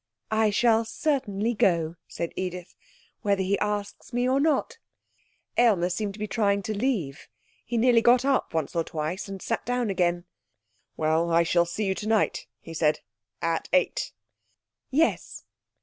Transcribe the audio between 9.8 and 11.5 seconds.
again. 'Well, I